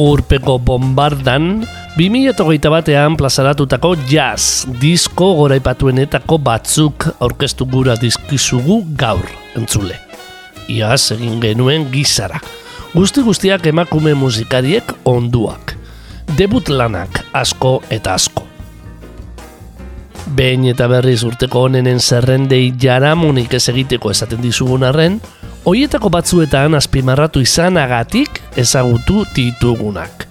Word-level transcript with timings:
Urpeko 0.00 0.56
bombardan 0.58 1.66
2008 1.96 2.70
batean 2.72 3.16
plazaratutako 3.20 3.92
jazz 4.08 4.64
disko 4.80 5.34
goraipatuenetako 5.36 6.38
batzuk 6.40 7.04
aurkeztu 7.20 7.66
gura 7.68 7.96
dizkizugu 8.00 8.80
gaur 8.96 9.26
entzule. 9.60 9.98
Iaz 10.70 11.12
egin 11.12 11.40
genuen 11.42 11.88
gizara. 11.92 12.40
Guzti 12.94 13.22
guztiak 13.26 13.66
emakume 13.66 14.14
musikariek 14.14 14.94
onduak. 15.04 15.76
Debut 16.38 16.70
lanak 16.72 17.20
asko 17.36 17.80
eta 17.90 18.14
asko. 18.16 18.46
Behin 20.36 20.64
eta 20.70 20.86
berriz 20.88 21.20
urteko 21.26 21.66
honenen 21.66 22.00
zerrendei 22.00 22.70
jaramunik 22.80 23.54
ez 23.58 23.66
egiteko 23.68 24.12
esaten 24.14 24.40
dizugun 24.40 24.86
arren, 24.86 25.20
Hoietako 25.60 26.08
batzuetan 26.08 26.72
azpimarratu 26.72 27.42
izanagatik 27.44 28.38
ezagutu 28.56 29.26
ditugunak. 29.36 30.24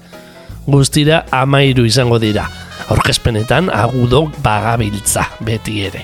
Guztira 0.66 1.20
amairu 1.30 1.86
izango 1.86 2.18
dira, 2.18 2.48
aurkezpenetan 2.90 3.70
agudo 3.70 4.24
bagabiltza 4.42 5.28
beti 5.46 5.84
ere. 5.86 6.02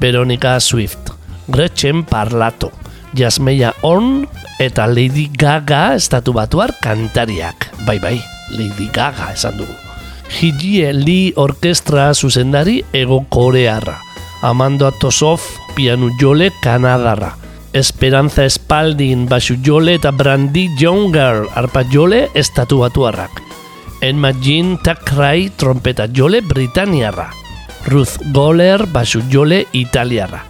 Veronica 0.00 0.58
Swift, 0.60 1.14
Gretchen 1.48 2.04
Parlato, 2.04 2.70
Jasmeia 3.16 3.72
On 3.82 4.26
eta 4.60 4.86
Lady 4.92 5.30
Gaga 5.32 5.94
estatu 5.94 6.34
batuar 6.36 6.74
kantariak. 6.82 7.70
Bai 7.86 7.96
bai, 7.98 8.18
Lady 8.52 8.90
Gaga 8.92 9.30
esan 9.32 9.56
dugu. 9.56 9.72
Hijie 10.28 10.92
Lee 10.92 11.32
Orkestra 11.36 12.12
zuzendari 12.12 12.82
ego 12.92 13.24
korearra. 13.28 13.96
Amando 14.42 14.86
Atosov 14.86 15.40
pianu 15.74 16.10
jole 16.20 16.50
kanadarra. 16.60 17.43
Esperanza 17.74 18.46
Spalding 18.46 19.26
basu 19.26 19.56
jole 19.58 19.96
eta 19.98 20.12
Brandy 20.14 20.68
Younger 20.78 21.42
arpa 21.58 21.82
jole 21.90 22.28
estatu 22.38 22.78
batuarrak. 22.84 23.42
Enma 23.98 24.30
Jean 24.30 24.78
Takrai 24.78 25.50
trompeta 25.58 26.06
jole 26.06 26.38
Britaniarra. 26.38 27.32
Ruth 27.90 28.14
Goller 28.30 28.86
basu 28.86 29.24
jole 29.26 29.66
Italiarra. 29.72 30.44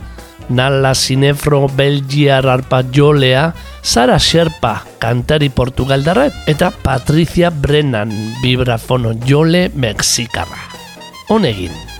Nalla 0.51 0.93
Sinefro 0.93 1.65
Belgiar 1.73 2.45
arpa 2.45 2.83
jolea 2.93 3.55
Sara 3.81 4.19
Sherpa 4.21 4.85
kantari 5.01 5.49
Portugaldarra 5.49 6.29
eta 6.47 6.69
Patricia 6.77 7.49
Brennan 7.49 8.13
vibrafono 8.45 9.17
jole 9.25 9.71
Mexikarra. 9.73 10.61
Honegin. 11.33 11.94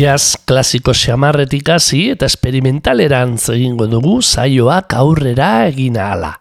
Jazz 0.00 0.36
klasiko 0.48 0.94
xamarretik 0.96 1.68
hasi 1.68 2.06
eta 2.14 2.28
esperimentaleran 2.30 3.34
egingo 3.52 3.84
dugu 3.90 4.20
saioak 4.24 4.94
aurrera 4.96 5.66
egin 5.68 5.98
ahala. 6.00 6.38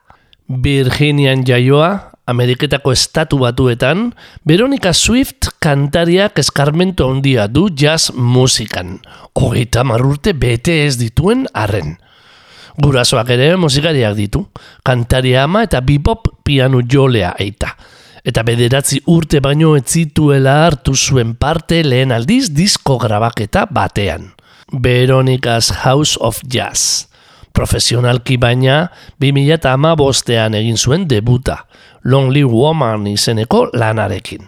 Virginian 0.47 1.43
jaioa, 1.45 1.89
Ameriketako 2.29 2.93
estatu 2.95 3.41
batuetan, 3.41 4.13
Veronica 4.47 4.93
Swift 4.93 5.49
kantariak 5.59 6.39
eskarmento 6.39 7.09
handia 7.09 7.47
du 7.47 7.67
jazz 7.75 8.13
musikan. 8.15 8.99
Hogeita 9.35 9.83
marrurte 9.83 10.33
bete 10.33 10.85
ez 10.85 10.95
dituen 11.01 11.47
arren. 11.53 11.97
Gurasoak 12.79 13.33
ere 13.35 13.57
musikariak 13.59 14.15
ditu, 14.15 14.45
kantaria 14.87 15.43
ama 15.43 15.65
eta 15.67 15.81
bebop 15.83 16.31
piano 16.47 16.79
jolea 16.79 17.35
eita 17.37 17.75
eta 18.23 18.43
bederatzi 18.43 18.99
urte 19.07 19.39
baino 19.43 19.75
ez 19.77 19.85
zituela 19.87 20.65
hartu 20.65 20.95
zuen 20.95 21.35
parte 21.35 21.83
lehen 21.83 22.11
aldiz 22.11 22.49
disko 22.53 22.97
grabaketa 22.99 23.65
batean. 23.71 24.33
Veronica's 24.71 25.71
House 25.83 26.17
of 26.19 26.41
Jazz. 26.47 27.07
Profesionalki 27.53 28.37
baina, 28.37 28.91
2000 29.19 29.55
eta 29.57 29.73
ama 29.73 29.95
bostean 29.97 30.53
egin 30.55 30.77
zuen 30.77 31.07
debuta, 31.09 31.65
Lonely 32.03 32.43
Woman 32.43 33.07
izeneko 33.09 33.67
lanarekin. 33.73 34.45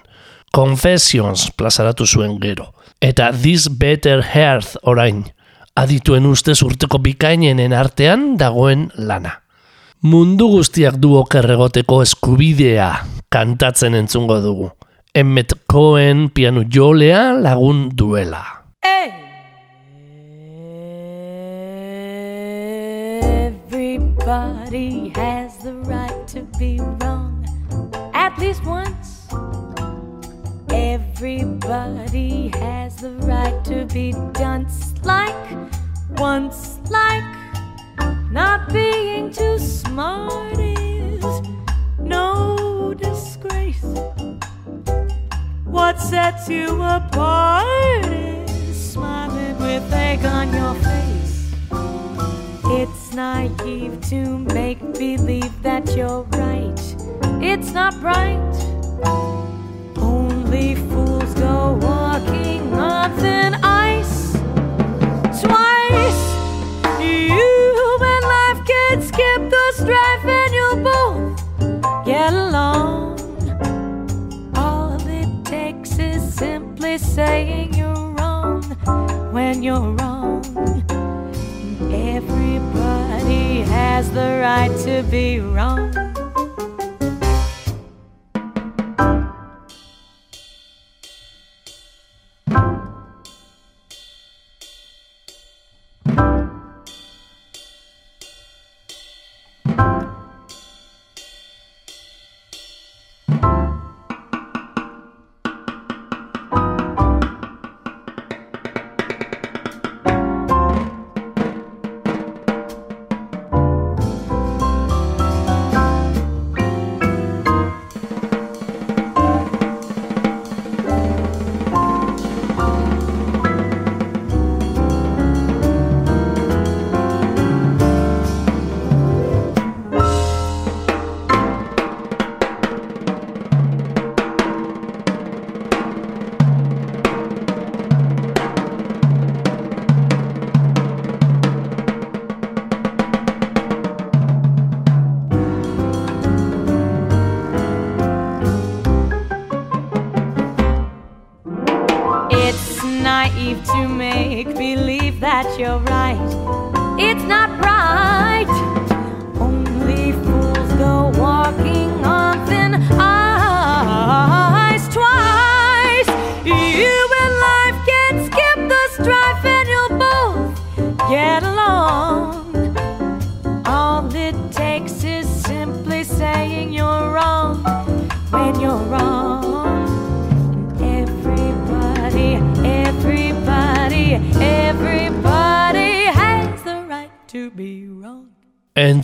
Confessions 0.54 1.50
plazaratu 1.58 2.06
zuen 2.06 2.38
gero. 2.40 2.74
Eta 3.02 3.32
This 3.34 3.68
Better 3.70 4.22
Hearth 4.22 4.78
orain, 4.84 5.24
adituen 5.76 6.28
ustez 6.30 6.60
urteko 6.62 7.00
bikainenen 7.02 7.74
artean 7.74 8.36
dagoen 8.38 8.92
lana. 8.96 9.40
Mundu 10.02 10.48
guztiak 10.52 10.98
du 11.02 11.16
okerregoteko 11.18 12.02
eskubidea 12.06 13.21
kantatzen 13.32 13.94
entzungo 13.96 14.42
dugu. 14.42 14.70
Emmet 15.14 15.54
Cohen 15.68 16.30
pianu 16.30 16.64
jolea 16.64 17.32
lagun 17.46 17.90
duela. 17.96 18.44
Everybody 23.48 25.12
has 25.16 25.58
the 25.64 25.74
right 25.88 26.28
to 26.28 26.42
be 26.60 26.80
wrong. 27.00 27.46
At 28.14 28.38
least 28.38 28.66
once. 28.66 29.28
Everybody 30.70 32.52
has 32.60 32.96
the 32.98 33.12
right 33.28 33.64
to 33.66 33.86
be 33.94 34.14
dunce 34.34 34.94
like 35.04 35.36
Once. 36.18 36.80
Like 36.90 37.24
Not 38.32 38.72
being 38.74 39.32
too 39.32 39.58
smart 39.58 40.60
is 40.60 41.26
no 42.00 42.61
disgrace. 42.96 43.84
What 45.66 46.00
sets 46.00 46.50
you 46.50 46.82
apart 46.82 48.06
is 48.06 48.92
smiling 48.94 49.58
with 49.60 49.94
egg 49.94 50.26
on 50.26 50.54
your 50.54 50.76
face. 50.76 51.54
It's 52.66 53.14
naive 53.14 54.00
to 54.10 54.38
make 54.54 54.80
believe 54.94 55.62
that 55.64 55.96
you're 55.96 56.24
right. 56.34 56.80
It's 57.42 57.72
not 57.72 58.00
bright. 58.00 58.38
Only 59.98 60.76
fools 60.76 61.01
saying 77.16 77.74
you're 77.74 78.08
wrong 78.16 78.64
when 79.34 79.62
you're 79.62 79.92
wrong. 80.00 80.42
Everybody 81.92 83.64
has 83.64 84.10
the 84.12 84.40
right 84.42 84.72
to 84.86 85.04
be 85.12 85.42
wrong. 85.42 85.91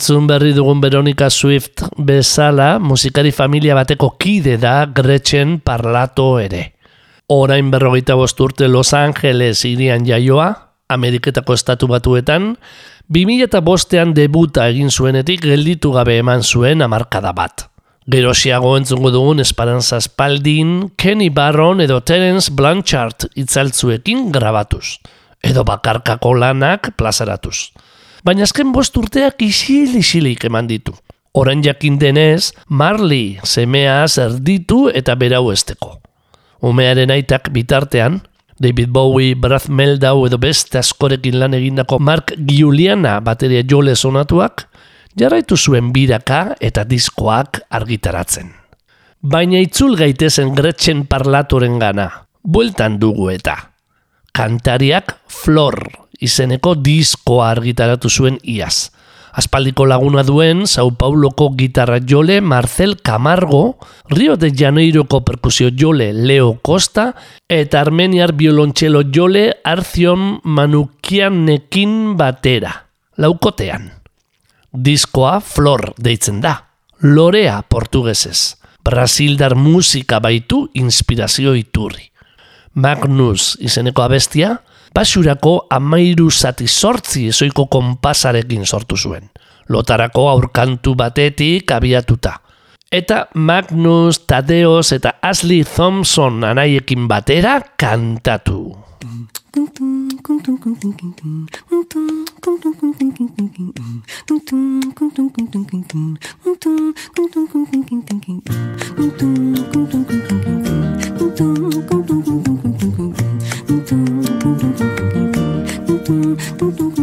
Entzun 0.08 0.24
berri 0.24 0.54
dugun 0.56 0.80
Veronica 0.80 1.28
Swift 1.30 1.82
bezala, 2.00 2.78
musikari 2.80 3.34
familia 3.36 3.74
bateko 3.76 4.14
kide 4.16 4.54
da 4.56 4.86
Gretchen 4.86 5.58
Parlato 5.60 6.40
ere. 6.40 6.78
Orain 7.28 7.68
berrogeita 7.68 8.16
bost 8.16 8.40
urte 8.40 8.70
Los 8.72 8.94
Angeles 8.94 9.66
irian 9.68 10.06
jaioa, 10.08 10.46
Ameriketako 10.88 11.58
estatu 11.60 11.90
batuetan, 11.92 12.54
2005 13.12 13.60
bostean 13.68 14.14
debuta 14.16 14.70
egin 14.72 14.94
zuenetik 14.96 15.44
gelditu 15.44 15.92
gabe 15.92 16.16
eman 16.22 16.40
zuen 16.40 16.86
amarkada 16.88 17.34
bat. 17.36 17.66
Gerosiago 18.08 18.78
entzungo 18.80 19.12
dugun 19.12 19.44
Esperanza 19.44 20.00
Spalding, 20.00 20.94
Kenny 20.96 21.28
Barron 21.28 21.84
edo 21.84 22.00
Terence 22.00 22.56
Blanchard 22.56 23.28
itzaltzuekin 23.36 24.32
grabatuz. 24.32 25.02
Edo 25.44 25.68
bakarkako 25.68 26.32
lanak 26.40 26.94
plazaratuz. 26.96 27.74
Baina 28.28 28.44
azken 28.44 28.74
bost 28.76 28.98
urteak 29.00 29.40
isil-isilik 29.46 30.42
eman 30.50 30.68
ditu. 30.68 30.92
Orain 31.40 31.62
jakin 31.64 31.96
denez, 31.96 32.52
Marley 32.68 33.38
semea 33.48 34.02
zerditu 34.08 34.90
eta 34.92 35.14
berau 35.16 35.46
esteko. 35.54 35.94
Umearen 36.60 37.14
aitak 37.14 37.48
bitartean, 37.56 38.18
David 38.60 38.90
Bowie, 38.92 39.38
Brad 39.40 39.70
Meldau 39.72 40.26
edo 40.28 40.40
beste 40.44 40.82
askorekin 40.82 41.38
lan 41.40 41.56
egindako 41.56 42.02
Mark 42.04 42.34
Giuliana 42.50 43.22
bateria 43.24 43.62
jole 43.64 43.94
sonatuak, 43.96 44.66
jarraitu 45.16 45.56
zuen 45.56 45.94
biraka 45.96 46.58
eta 46.60 46.84
diskoak 46.84 47.62
argitaratzen. 47.80 48.52
Baina 49.22 49.62
itzul 49.64 49.96
gaitezen 49.96 50.52
Gretchen 50.58 51.06
parlatoren 51.08 51.80
gana, 51.80 52.10
bueltan 52.44 53.00
dugu 53.00 53.30
eta. 53.32 53.56
Kantariak 54.36 55.16
Flor 55.32 56.07
izeneko 56.20 56.76
diskoa 56.76 57.52
argitaratu 57.52 58.10
zuen 58.10 58.40
iaz. 58.44 58.90
Aspaldiko 59.38 59.86
laguna 59.86 60.24
duen 60.26 60.66
Sao 60.66 60.90
Pauloko 60.98 61.52
gitarra 61.54 62.00
jole 62.02 62.40
Marcel 62.42 62.96
Camargo, 62.98 63.78
Rio 64.10 64.36
de 64.36 64.50
Janeiroko 64.50 65.22
perkusio 65.22 65.70
jole 65.78 66.10
Leo 66.14 66.56
Costa 66.66 67.12
eta 67.48 67.82
armeniar 67.82 68.34
biolontxelo 68.34 69.04
jole 69.14 69.52
Arzion 69.64 70.40
Manukianekin 70.44 72.18
batera, 72.18 72.88
laukotean. 73.18 73.92
Diskoa 74.74 75.40
Flor 75.40 75.94
deitzen 76.02 76.42
da, 76.42 76.56
lorea 77.02 77.62
portugesez. 77.62 78.58
Brasildar 78.84 79.54
musika 79.56 80.18
baitu 80.24 80.66
inspirazio 80.74 81.54
iturri. 81.60 82.10
Magnus 82.74 83.58
izeneko 83.62 84.02
abestia, 84.02 84.62
basurako 84.98 85.52
amairu 85.70 86.32
zati 86.34 86.66
sortzi 86.68 87.28
ezoiko 87.30 87.68
konpasarekin 87.70 88.66
sortu 88.66 88.98
zuen. 88.98 89.30
Lotarako 89.70 90.30
aurkantu 90.30 90.96
batetik 90.98 91.72
abiatuta. 91.72 92.34
Eta 92.92 93.28
Magnus, 93.36 94.20
Tadeos 94.26 94.92
eta 94.96 95.14
Ashley 95.22 95.64
Thompson 95.64 96.44
anaiekin 96.44 97.08
batera 97.08 97.60
kantatu. 97.78 98.78
One 116.38 116.97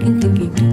dookie 0.00 0.20
dookie. 0.20 0.67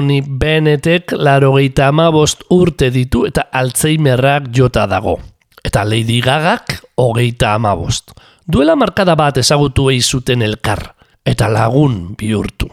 Tony 0.00 0.22
Bennettek 0.24 1.12
larogeita 1.12 1.90
amabost 1.90 2.46
urte 2.56 2.86
ditu 2.88 3.26
eta 3.28 3.42
Alzheimerrak 3.52 4.46
jota 4.56 4.86
dago. 4.88 5.18
Eta 5.60 5.82
Lady 5.84 6.22
Gagak 6.24 6.78
hogeita 6.96 7.50
amabost. 7.52 8.14
Duela 8.48 8.78
markada 8.80 9.12
bat 9.14 9.36
ezagutu 9.36 9.90
zuten 10.00 10.40
elkar, 10.40 10.94
eta 11.26 11.52
lagun 11.52 12.16
bihurtu. 12.16 12.70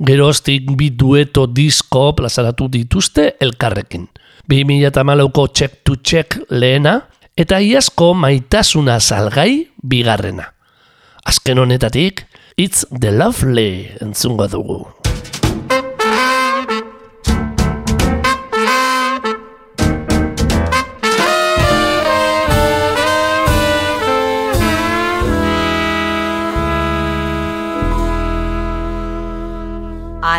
Geroztik 0.00 0.72
bi 0.72 0.88
dueto 0.88 1.46
disko 1.46 2.14
plazaratu 2.16 2.70
dituzte 2.72 3.36
elkarrekin. 3.40 4.08
2008ko 4.48 5.48
Check 5.52 5.84
to 5.84 5.96
Check 5.96 6.38
lehena, 6.48 7.02
eta 7.36 7.60
iazko 7.60 8.14
maitasuna 8.14 9.00
salgai 9.00 9.68
bigarrena. 9.82 10.54
Azken 11.26 11.58
honetatik, 11.58 12.24
It's 12.56 12.86
the 12.90 13.12
Lovely 13.12 13.90
entzungo 14.00 14.48
dugu. 14.48 15.03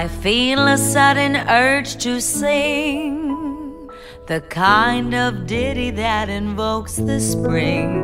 I 0.05 0.07
feel 0.07 0.67
a 0.67 0.77
sudden 0.77 1.35
urge 1.35 1.97
to 2.03 2.21
sing 2.21 3.89
the 4.27 4.39
kind 4.51 5.15
of 5.15 5.47
ditty 5.47 5.89
that 5.89 6.29
invokes 6.29 6.97
the 6.97 7.19
spring. 7.19 8.03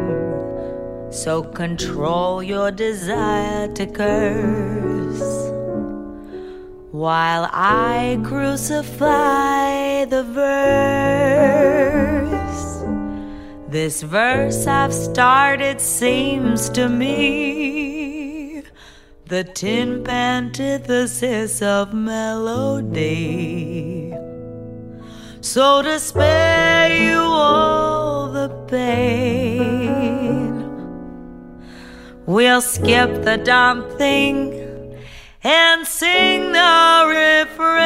So 1.11 1.43
control 1.43 2.41
your 2.41 2.71
desire 2.71 3.67
to 3.75 3.85
curse 3.85 5.51
while 6.89 7.47
I 7.53 8.19
crucify 8.23 10.05
the 10.05 10.23
verse. 10.23 10.81
This 13.69 14.01
verse 14.01 14.65
I've 14.65 14.91
started 14.95 15.79
seems 15.79 16.67
to 16.71 16.89
me 16.89 18.00
the 19.31 19.43
tin 19.45 20.05
antithesis 20.09 21.61
of 21.61 21.93
melody. 21.93 23.01
So 25.39 25.81
to 25.81 25.97
spare 25.99 27.01
you 27.01 27.17
all 27.17 28.29
the 28.29 28.49
pain, 28.67 30.65
we'll 32.25 32.61
skip 32.61 33.23
the 33.23 33.37
dumb 33.37 33.89
thing 33.97 34.51
and 35.45 35.87
sing 35.87 36.51
the 36.51 37.05
refrain. 37.07 37.77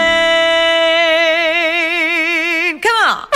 Come 2.82 2.96
on. 3.08 3.28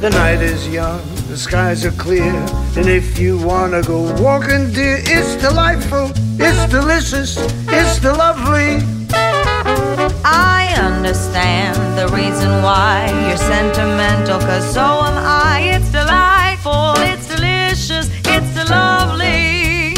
The 0.00 0.10
night 0.10 0.40
is 0.40 0.68
young, 0.68 1.09
the 1.30 1.36
skies 1.36 1.86
are 1.86 1.92
clear, 1.92 2.34
and 2.76 2.88
if 2.88 3.16
you 3.16 3.38
wanna 3.38 3.80
go 3.82 4.00
walking, 4.20 4.72
dear, 4.72 4.98
it's 5.04 5.36
delightful, 5.36 6.10
it's 6.40 6.66
delicious, 6.72 7.36
it's 7.68 8.00
the 8.00 8.12
lovely. 8.12 8.82
I 10.24 10.74
understand 10.76 11.76
the 11.96 12.08
reason 12.08 12.50
why 12.64 13.06
you're 13.28 13.36
sentimental, 13.36 14.40
cause 14.40 14.74
so 14.74 14.82
am 14.82 15.18
I. 15.24 15.70
It's 15.76 15.92
delightful, 15.92 16.94
it's 17.10 17.28
delicious, 17.28 18.10
it's 18.26 18.50
the 18.58 18.66
lovely. 18.68 19.94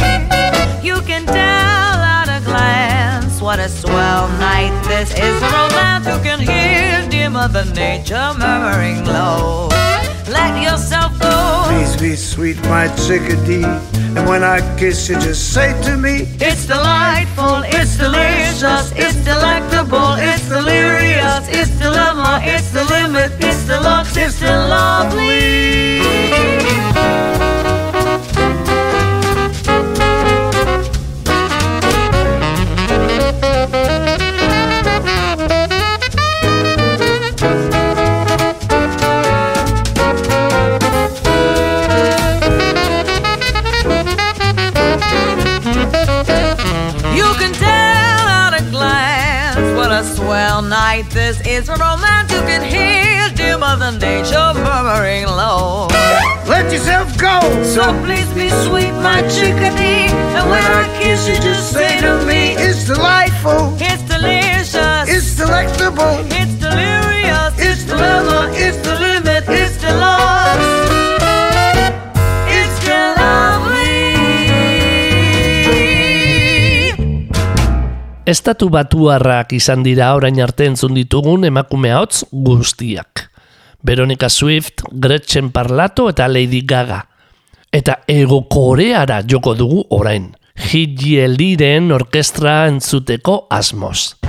You 0.87 1.01
can 1.09 1.25
tell 1.25 1.97
at 2.19 2.29
a 2.29 2.45
glance 2.45 3.41
what 3.41 3.59
a 3.59 3.71
swell 3.71 4.29
night 4.37 4.75
this 4.87 5.11
is. 5.13 5.43
A 5.43 5.51
romance 5.57 6.07
you 6.07 6.19
can 6.29 6.41
hear 6.41 7.09
dear 7.09 7.31
Mother 7.31 7.65
Nature 7.73 8.35
murmuring 8.39 9.07
low. 9.07 9.69
Let 10.29 10.63
yourself. 10.63 11.12
Please 11.69 11.97
be 11.97 12.17
sweet, 12.17 12.59
my 12.65 12.89
chickadee, 12.97 13.65
and 14.17 14.29
when 14.29 14.43
I 14.43 14.61
kiss 14.79 15.09
you, 15.09 15.15
just 15.21 15.53
say 15.55 15.73
to 15.83 15.97
me, 15.97 16.29
It's 16.41 16.67
delightful, 16.67 17.63
it's 17.65 17.97
delicious, 17.97 18.93
it's 18.93 19.17
delectable, 19.25 20.13
it's 20.19 20.49
delirious, 20.49 21.49
it's 21.49 21.71
dilemma, 21.79 22.41
it's 22.43 22.71
the 22.71 22.85
limit, 22.85 23.33
it's 23.41 23.67
deluxe, 23.67 24.17
it's 24.17 24.39
the 24.41 24.53
lovely. 24.69 26.02
This 51.33 51.47
is. 51.47 51.69
A 51.69 51.77
romance 51.77 52.31
you 52.33 52.41
can 52.41 52.63
hear 52.63 53.29
dear 53.35 53.57
Mother 53.57 53.93
Nature 53.93 54.53
murmuring 54.55 55.27
low. 55.27 55.87
let 56.47 56.71
yourself 56.73 57.17
go. 57.17 57.41
So 57.63 57.83
please 58.05 58.29
be 58.35 58.49
sweet, 58.67 58.93
my 59.01 59.23
chickadee. 59.35 60.11
And 60.37 60.51
when 60.51 60.65
I 60.65 60.85
kiss 61.01 61.29
you, 61.29 61.37
just 61.37 61.73
say 61.73 62.01
to 62.01 62.25
me, 62.27 62.55
It's 62.59 62.87
delightful, 62.87 63.77
it's 63.81 64.03
delicious, 64.03 65.09
it's 65.09 65.37
delectable, 65.37 66.17
it's 66.37 66.42
Estatu 78.33 78.71
batuarrak 78.73 79.51
izan 79.53 79.83
dira 79.85 80.07
orain 80.17 80.39
arte 80.41 80.65
entzun 80.71 80.95
ditugun 80.97 81.43
emakume 81.45 81.91
hotz 81.93 82.23
guztiak. 82.47 83.27
Veronica 83.85 84.31
Swift, 84.33 84.87
Gretchen 84.89 85.51
Parlato 85.53 86.07
eta 86.09 86.31
Lady 86.31 86.63
Gaga. 86.65 87.03
Eta 87.69 87.99
ego 88.09 88.45
koreara 88.49 89.21
joko 89.29 89.53
dugu 89.59 89.85
orain. 89.99 90.31
Hijieliren 90.57 91.93
orkestra 91.93 92.63
entzuteko 92.71 93.43
asmoz. 93.51 94.22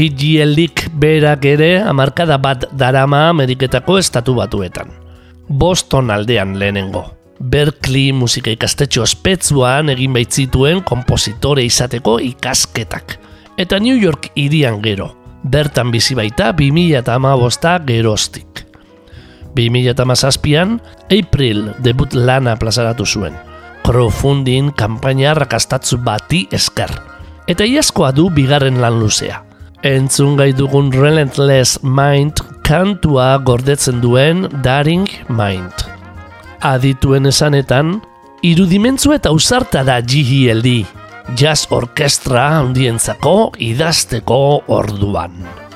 Higielik 0.00 0.86
berak 0.96 1.44
ere 1.44 1.82
amarkada 1.84 2.38
bat 2.40 2.62
darama 2.72 3.26
Ameriketako 3.28 3.98
estatu 4.00 4.32
batuetan. 4.32 4.88
Boston 5.48 6.08
aldean 6.10 6.54
lehenengo. 6.58 7.02
Berkeley 7.40 8.14
musika 8.16 8.48
ikastetxo 8.54 9.02
ospetsuan 9.04 9.92
egin 9.92 10.14
baitzituen 10.16 10.80
kompositore 10.88 11.66
izateko 11.68 12.16
ikasketak. 12.30 13.18
Eta 13.60 13.76
New 13.76 13.98
York 14.00 14.30
irian 14.40 14.80
gero. 14.80 15.10
Bertan 15.44 15.92
bizi 15.92 16.16
baita 16.16 16.54
2008 16.56 17.76
geroztik. 17.84 18.64
2008an, 19.52 20.80
April 21.12 21.74
debut 21.84 22.16
lana 22.16 22.56
plazaratu 22.56 23.04
zuen. 23.04 23.36
Crowdfunding 23.84 24.72
kanpaina 24.72 25.36
rakastatzu 25.36 26.00
bati 26.00 26.46
esker. 26.52 26.96
Eta 27.44 27.68
iazkoa 27.68 28.14
du 28.16 28.30
bigarren 28.32 28.80
lan 28.80 28.96
luzea. 28.96 29.49
Entzun 29.80 30.34
gai 30.36 30.50
dugun 30.52 30.90
Relentless 30.92 31.78
Mind 31.80 32.42
kantua 32.68 33.38
gordetzen 33.40 34.02
duen 34.02 34.42
Daring 34.60 35.06
Mind. 35.32 35.86
Adituen 36.60 37.24
esanetan, 37.30 37.94
irudimentzu 38.44 39.14
eta 39.16 39.32
usarta 39.32 39.80
da 39.80 39.96
GHLD, 40.04 40.84
jazz 41.32 41.64
orkestra 41.72 42.44
handientzako 42.58 43.54
idazteko 43.56 44.42
orduan. 44.68 45.69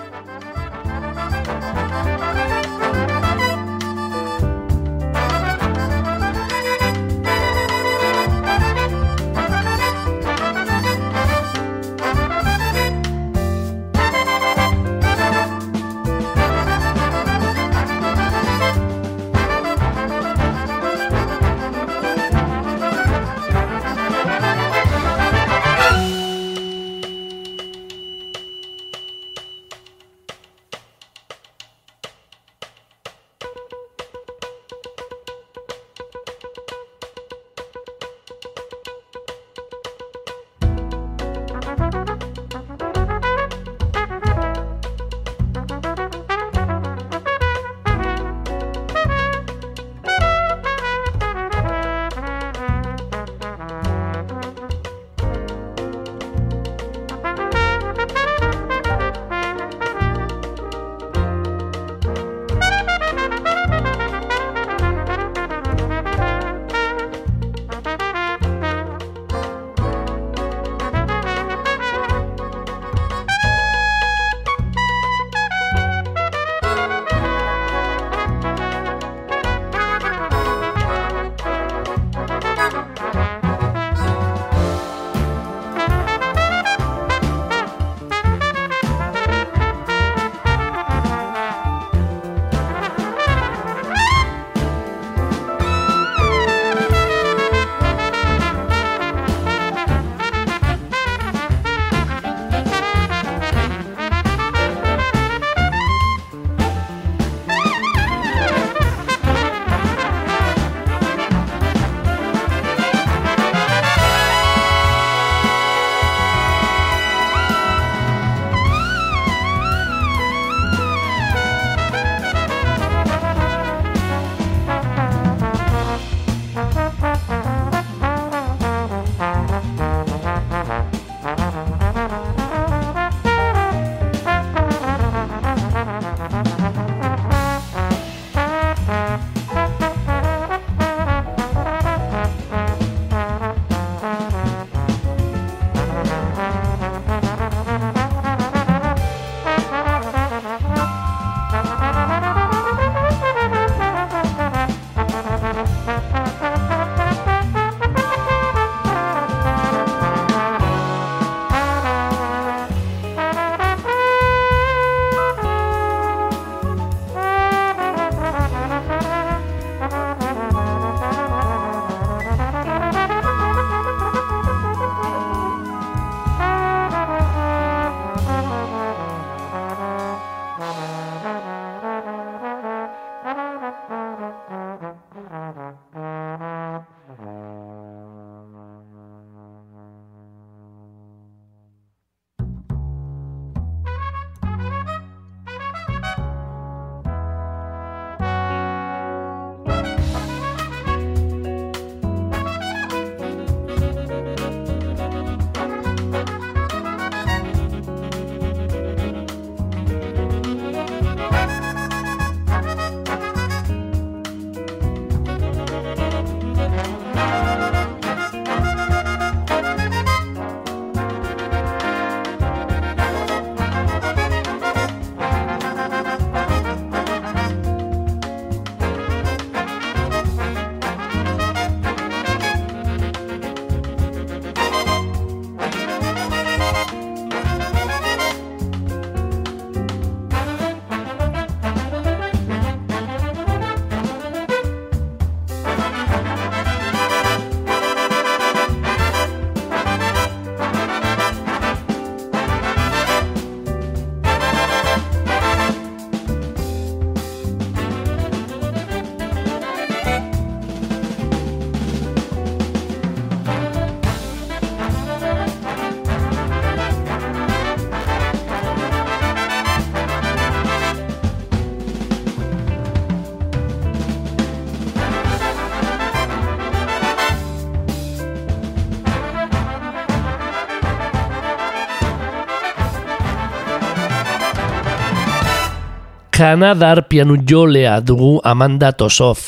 Kanadar 286.34 287.06
pianu 287.06 287.36
jolea 287.46 288.00
dugu 288.02 288.40
Amanda 288.42 288.88
Tosov, 288.90 289.38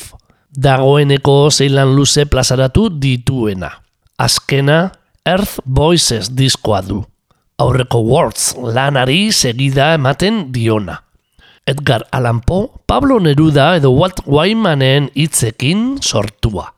dagoeneko 0.55 1.49
zeilan 1.51 1.89
luze 1.91 2.23
plazaratu 2.25 2.87
dituena. 2.87 3.73
Azkena, 4.15 4.93
Earth 5.27 5.59
Voices 5.65 6.29
diskoa 6.31 6.79
du. 6.87 7.01
Aurreko 7.59 7.99
Words 8.07 8.53
lanari 8.63 9.33
segida 9.35 9.89
ematen 9.97 10.45
diona. 10.55 11.01
Edgar 11.67 12.05
Allan 12.15 12.39
Poe, 12.39 12.69
Pablo 12.87 13.19
Neruda 13.19 13.73
edo 13.75 13.91
Walt 13.91 14.21
Whitmanen 14.23 15.09
hitzekin 15.11 15.97
sortua. 15.99 16.69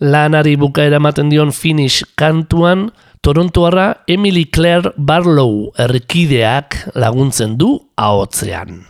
Lanari 0.00 0.56
bukaera 0.56 0.96
ematen 0.96 1.28
dion 1.28 1.52
finish 1.52 2.06
kantuan, 2.16 2.88
Torontoarra 3.20 3.98
Emily 4.08 4.46
Claire 4.48 4.94
Barlow 4.96 5.74
erkideak 5.76 6.94
laguntzen 6.96 7.58
du 7.60 7.74
ahotzean. 8.00 8.86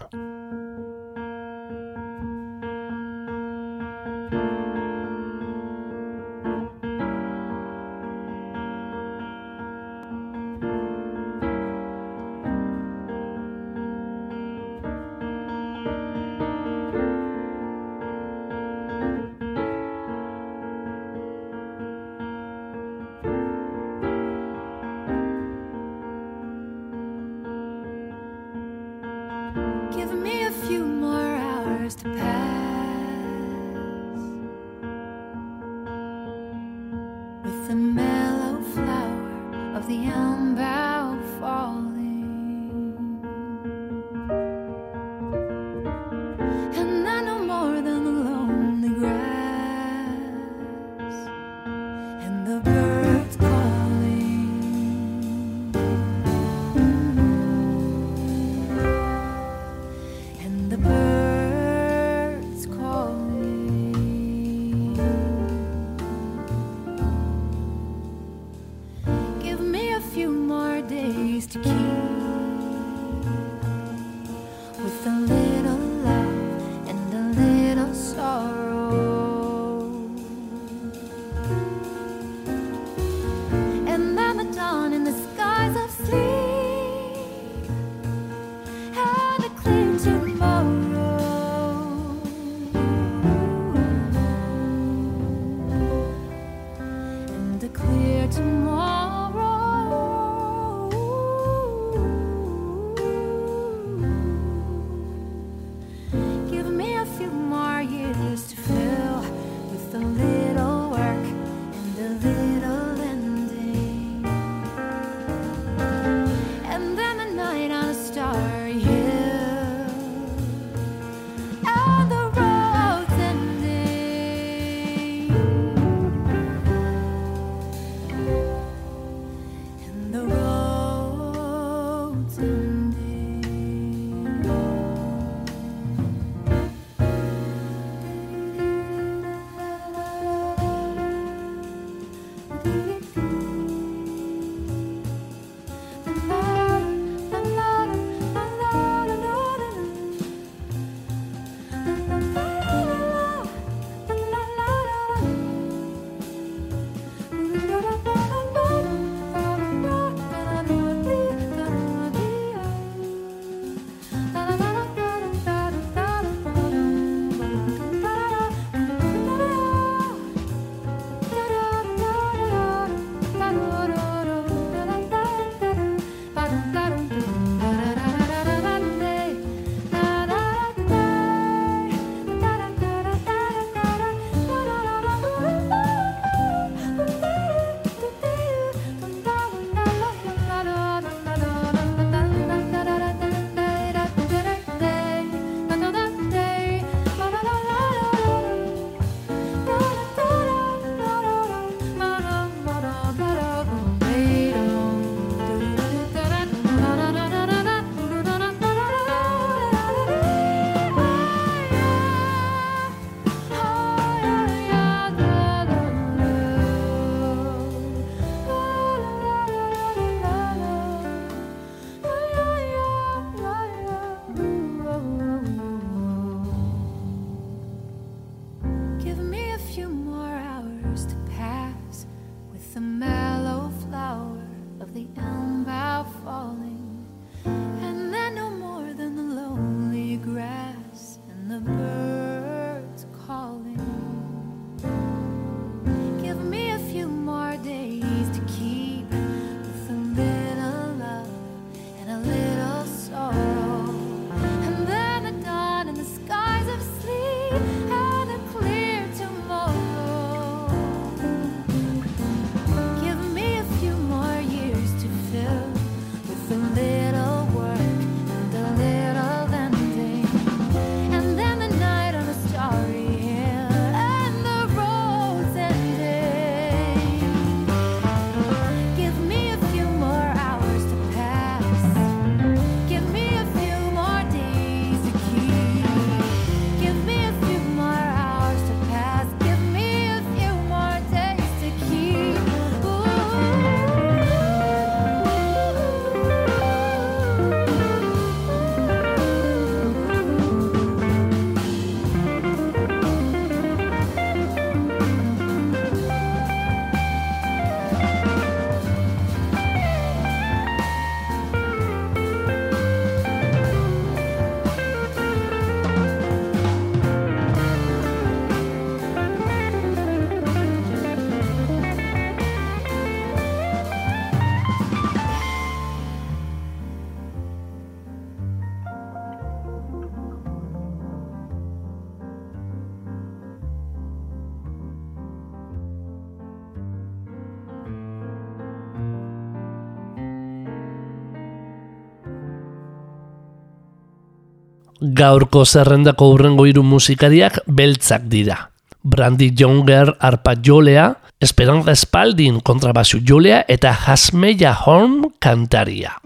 Gaurko 345.16 345.62
zerrendako 345.64 346.26
hurrengo 346.34 346.66
hiru 346.68 346.82
musikariak 346.84 347.62
beltzak 347.66 348.26
dira. 348.28 348.56
Brandy 349.00 349.48
Younger 349.56 350.12
arpa 350.20 350.52
jolea, 350.60 351.06
Esperanza 351.40 351.94
Spalding 351.96 352.60
kontrabasu 352.60 353.22
jolea 353.24 353.62
eta 353.68 353.94
Hasmeya 353.94 354.74
Horn 354.74 355.30
kantaria. 355.40 356.18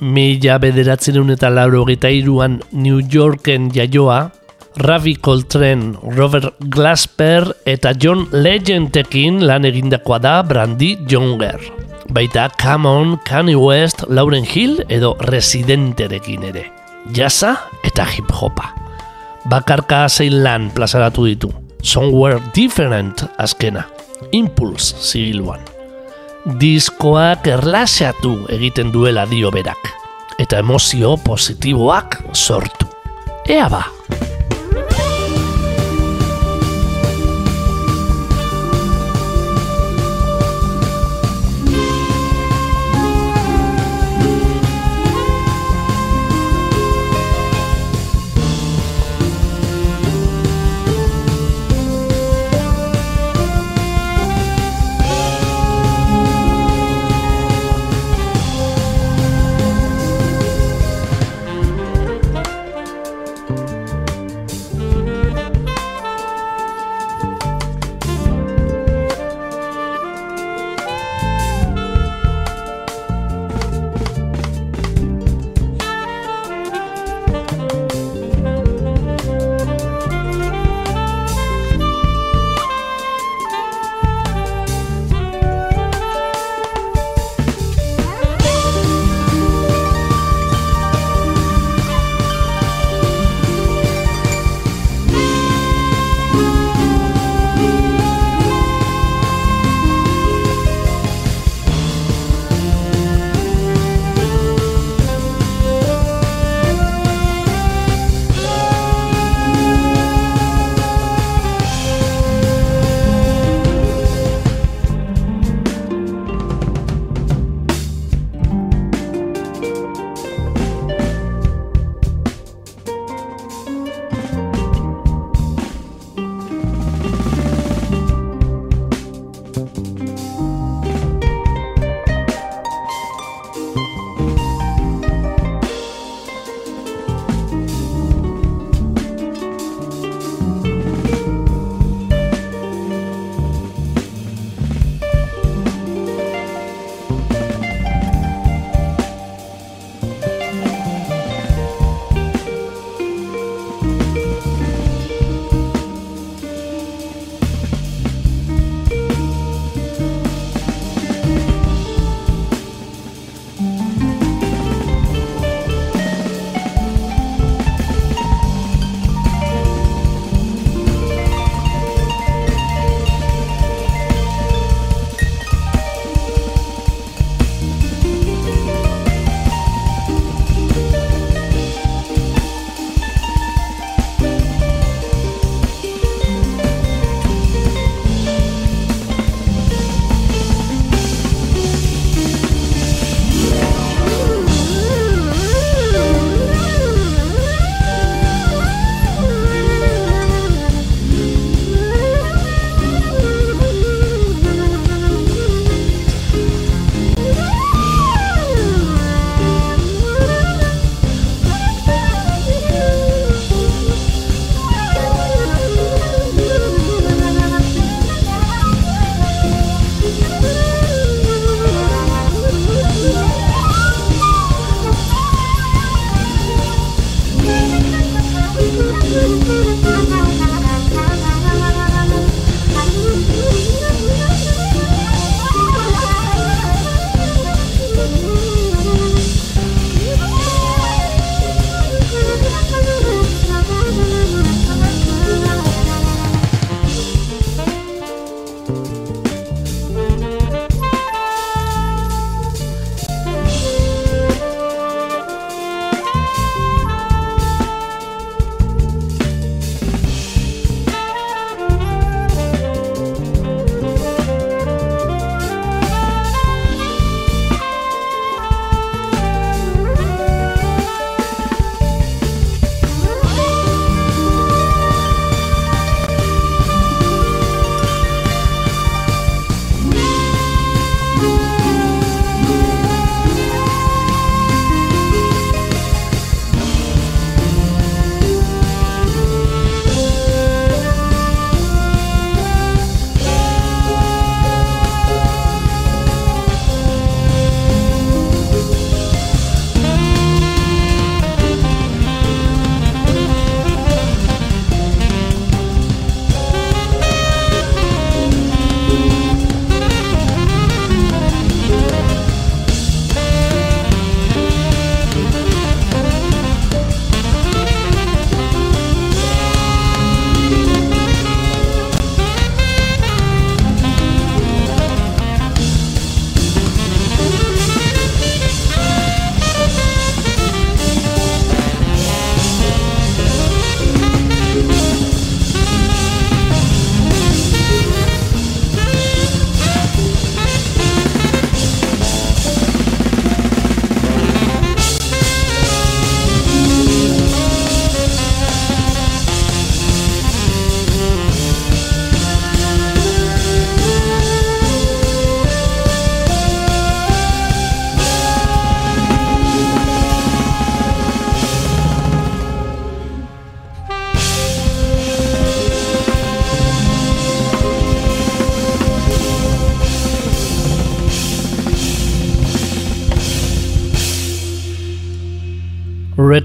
Mila 0.00 0.58
bederatzen 0.58 1.30
eta 1.30 1.48
lauro 1.48 1.86
iruan 1.88 2.60
New 2.72 3.00
Yorken 3.00 3.70
jaioa, 3.70 4.32
Ravi 4.76 5.16
Coltrane, 5.16 5.96
Robert 6.02 6.54
Glasper 6.70 7.56
eta 7.66 7.92
John 7.98 8.28
Legendekin 8.30 9.42
lan 9.46 9.66
egindakoa 9.66 10.18
da 10.22 10.42
Brandy 10.46 10.96
Younger. 11.10 11.58
Baita 12.10 12.48
Come 12.60 12.88
On, 12.88 13.18
Kanye 13.26 13.56
West, 13.56 14.04
Lauren 14.08 14.44
Hill 14.44 14.84
edo 14.88 15.16
Residenterekin 15.30 16.46
ere. 16.50 16.64
Jasa 17.14 17.56
eta 17.84 18.06
hip 18.06 18.30
hopa. 18.30 18.70
Bakarka 19.50 20.06
zein 20.08 20.42
lan 20.44 20.70
plazaratu 20.74 21.26
ditu. 21.26 21.50
Somewhere 21.82 22.40
Different 22.54 23.24
azkena. 23.38 23.86
Impulse 24.32 24.94
zigiluan. 25.00 25.60
Diskoak 26.60 27.46
erlaseatu 27.46 28.36
egiten 28.52 28.92
duela 28.92 29.26
dio 29.26 29.50
berak. 29.50 29.92
Eta 30.38 30.60
emozio 30.62 31.16
positiboak 31.24 32.20
sortu. 32.32 32.88
Ea 33.48 33.68
ba! 33.68 33.84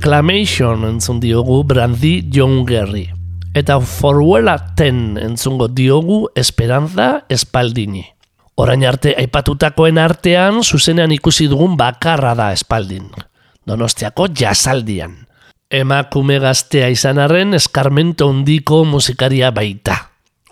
Reclamation 0.06 0.84
entzun 0.86 1.18
diogu 1.18 1.64
Brandy 1.66 2.30
Jongerri. 2.30 3.08
Eta 3.58 3.80
Forwella 3.82 4.76
Ten 4.78 5.18
entzungo 5.18 5.66
diogu 5.68 6.30
Esperanza 6.38 7.26
Espaldini. 7.28 8.04
Orain 8.54 8.86
arte 8.86 9.16
aipatutakoen 9.18 9.98
artean 9.98 10.62
zuzenean 10.62 11.10
ikusi 11.10 11.48
dugun 11.50 11.74
bakarra 11.74 12.36
da 12.38 12.52
Espaldin. 12.54 13.10
Donostiako 13.66 14.28
jasaldian. 14.30 15.26
Emakume 15.74 16.38
gaztea 16.38 16.92
izan 16.94 17.18
arren 17.18 17.58
eskarmento 17.58 18.30
hondiko 18.30 18.84
musikaria 18.86 19.50
baita. 19.50 20.12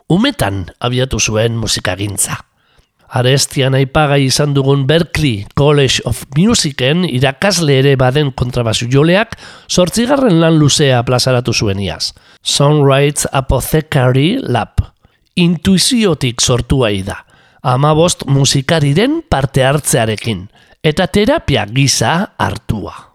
Umetan 0.10 0.66
abiatu 0.80 1.22
zuen 1.22 1.62
musikagintza. 1.62 2.40
Arestian 3.14 3.76
aipagai 3.78 4.24
izan 4.26 4.56
dugun 4.56 4.88
Berkeley 4.90 5.46
College 5.54 6.02
of 6.10 6.24
Musicen 6.34 7.04
irakasle 7.06 7.76
ere 7.84 7.94
baden 8.00 8.32
kontrabasu 8.34 8.88
joleak 8.90 9.36
sortzigarren 9.70 10.40
lan 10.42 10.58
luzea 10.58 11.04
plazaratu 11.06 11.54
zuen 11.54 11.80
iaz. 11.84 12.14
Songwrites 12.42 13.28
Apothecary 13.32 14.40
Lab. 14.42 14.82
Intuiziotik 15.36 16.42
sortua 16.42 16.90
da. 17.06 17.22
Amabost 17.62 18.26
musikariren 18.26 19.22
parte 19.30 19.64
hartzearekin. 19.64 20.50
Eta 20.84 21.08
terapia 21.08 21.66
gisa 21.70 22.34
hartua. 22.38 23.14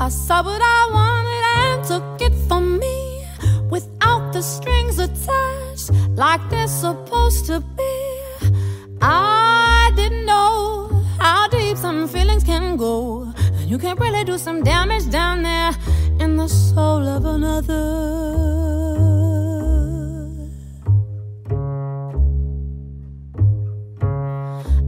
I 0.00 0.08
saw 0.08 0.42
what 0.42 0.60
I 0.60 0.90
wanted 0.92 1.44
and 1.62 1.84
took 1.84 2.20
it 2.20 2.34
from 2.48 2.78
me 2.80 3.24
without 3.70 4.32
the 4.32 4.42
strings 4.42 4.98
attached, 4.98 5.90
like 6.16 6.40
they're 6.50 6.66
supposed 6.66 7.46
to 7.46 7.60
be. 7.60 7.96
I 9.00 9.92
didn't 9.94 10.26
know 10.26 10.88
how 11.18 11.46
deep 11.48 11.76
some 11.76 12.08
feelings 12.08 12.42
can 12.42 12.76
go, 12.76 13.32
and 13.36 13.70
you 13.70 13.78
can 13.78 13.96
really 13.96 14.24
do 14.24 14.36
some 14.36 14.64
damage 14.64 15.08
down 15.10 15.42
there 15.42 15.72
in 16.18 16.36
the 16.36 16.48
soul 16.48 17.06
of 17.06 17.24
another. 17.24 18.34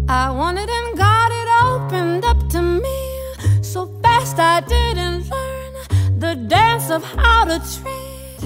I 0.09 0.31
wanted 0.31 0.69
and 0.69 0.99
got 0.99 1.31
it 1.31 1.49
opened 1.65 2.25
up 2.25 2.49
to 2.51 2.61
me 2.61 2.96
I 4.35 4.61
didn't 4.61 5.31
learn 5.31 6.19
the 6.19 6.35
dance 6.35 6.91
of 6.91 7.05
how 7.05 7.45
to 7.45 7.59
treat 7.61 8.41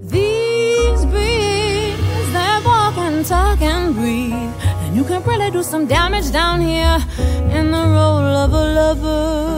these 0.00 1.04
beings 1.04 2.32
that 2.32 2.62
walk 2.64 2.96
and 2.96 3.24
talk 3.24 3.60
and 3.60 3.94
breathe. 3.94 4.32
And 4.32 4.96
you 4.96 5.04
can 5.04 5.22
really 5.24 5.50
do 5.50 5.62
some 5.62 5.86
damage 5.86 6.32
down 6.32 6.62
here 6.62 6.98
in 7.50 7.70
the 7.70 7.84
role 7.96 8.34
of 8.44 8.52
a 8.54 8.64
lover. 8.78 9.56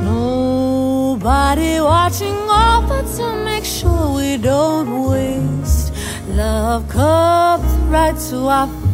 Nobody 0.00 1.80
watching 1.80 2.36
over 2.50 3.02
to 3.16 3.44
make 3.44 3.64
sure 3.64 4.16
we 4.16 4.36
don't 4.36 5.08
waste 5.10 5.92
love 6.30 6.88
cups 6.88 7.72
right 7.88 8.18
to 8.30 8.36
our 8.48 8.87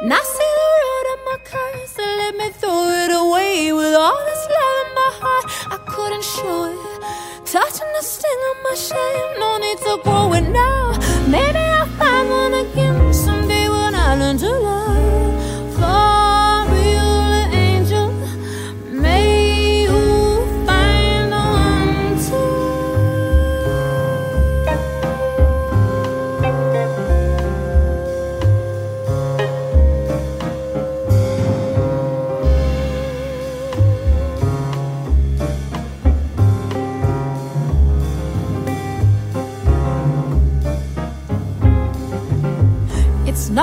Touching 0.00 0.12
the 0.12 0.22
sting 0.22 1.12
of 1.12 1.18
my 1.24 1.36
curse 1.44 1.98
let 1.98 2.34
me 2.36 2.48
throw 2.50 2.84
it 3.02 3.10
away 3.12 3.72
with 3.72 3.94
all 3.94 4.18
the 4.28 4.36
love 4.54 4.76
in 4.82 4.94
my 4.94 5.10
heart 5.20 5.44
I 5.70 5.76
couldn't 5.86 6.24
show 6.24 6.64
it. 6.72 6.78
That's 7.52 7.78
the 7.78 8.02
sin 8.02 8.38
on 8.50 8.56
my 8.64 8.74
shame, 8.74 9.40
no 9.40 9.58
need 9.58 9.78
to 9.78 10.00
grow 10.02 10.32
it 10.34 10.48
now. 10.50 10.79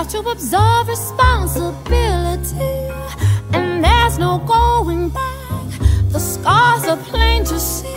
To 0.10 0.20
absorb 0.20 0.88
responsibility, 0.88 2.90
and 3.52 3.84
there's 3.84 4.18
no 4.18 4.38
going 4.40 5.10
back. 5.10 5.68
The 6.12 6.20
scars 6.20 6.86
are 6.86 6.98
plain 6.98 7.44
to 7.44 7.60
see. 7.60 7.94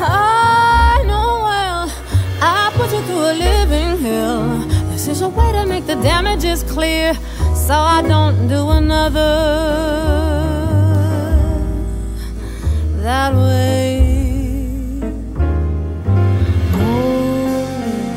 I 0.00 1.04
know 1.06 1.42
well, 1.44 1.92
I 2.40 2.72
put 2.74 2.90
you 2.90 3.02
through 3.02 3.32
a 3.32 3.34
living 3.34 3.98
hell. 3.98 4.60
This 4.90 5.08
is 5.08 5.20
a 5.20 5.28
way 5.28 5.52
to 5.52 5.66
make 5.66 5.86
the 5.86 5.96
damages 5.96 6.62
clear, 6.62 7.12
so 7.54 7.74
I 7.74 8.00
don't 8.00 8.48
do 8.48 8.70
another 8.70 9.20
that 13.02 13.34
way. 13.34 14.14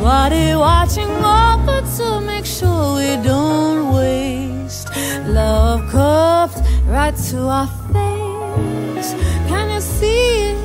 Nobody 0.08 0.56
watching 0.56 1.10
over 1.10 1.76
to 7.18 7.39
our 7.49 7.68
face. 7.91 9.13
Can 9.49 9.72
you 9.72 9.82
see 9.82 10.51
it 10.51 10.57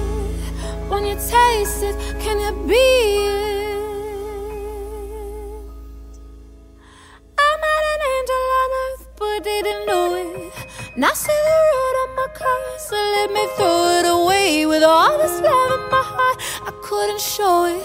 when 0.88 1.04
you 1.06 1.14
taste 1.14 1.82
it? 1.82 1.96
Can 2.20 2.38
you 2.38 2.52
be 2.68 2.74
it? 2.74 3.72
I 7.38 7.50
met 7.64 7.84
an 7.92 8.00
angel 8.14 8.44
on 8.60 8.70
earth, 8.84 9.04
but 9.18 9.38
didn't 9.42 9.86
know 9.86 10.14
it. 10.14 10.52
Now 10.94 11.14
see 11.14 11.40
the 11.48 11.58
root 11.72 11.96
on 12.02 12.10
my 12.16 12.28
car, 12.34 12.78
so 12.78 12.96
let 12.96 13.32
me 13.32 13.44
throw 13.56 13.98
it 13.98 14.06
away 14.06 14.66
with 14.66 14.82
all 14.82 15.16
this 15.18 15.40
love 15.40 15.72
in 15.72 15.90
my 15.90 16.02
heart. 16.04 16.38
I 16.68 16.70
couldn't 16.82 17.20
show 17.20 17.64
it. 17.64 17.82